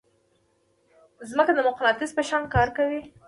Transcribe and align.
ځمکه 1.29 1.51
د 1.55 1.59
مقناطیس 1.67 2.11
په 2.17 2.23
شان 2.29 2.43
کار 2.53 2.67
کوي. 2.77 3.01